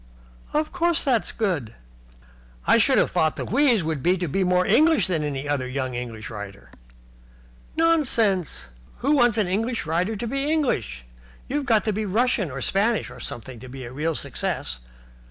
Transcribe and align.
"Of 0.51 0.71
course 0.71 1.05
it's 1.05 1.31
good." 1.31 1.75
"I 2.65 2.79
should 2.79 2.97
have 2.97 3.11
thought 3.11 3.35
the 3.35 3.45
wheeze 3.45 3.83
would 3.83 4.01
be 4.01 4.17
to 4.17 4.27
be 4.27 4.43
more 4.43 4.65
English 4.65 5.05
than 5.05 5.21
any 5.23 5.47
other 5.47 5.67
young 5.67 5.93
English 5.93 6.27
writer." 6.31 6.71
"Nonsense! 7.75 8.65
Who 9.01 9.11
wants 9.11 9.37
an 9.37 9.45
English 9.47 9.85
writer 9.85 10.15
to 10.15 10.25
be 10.25 10.51
English? 10.51 11.05
You've 11.47 11.67
got 11.67 11.83
to 11.83 11.93
be 11.93 12.07
Russian 12.07 12.49
or 12.49 12.61
Spanish 12.61 13.11
or 13.11 13.19
something 13.19 13.59
to 13.59 13.69
be 13.69 13.83
a 13.83 13.91
real 13.93 14.15
success. 14.15 14.79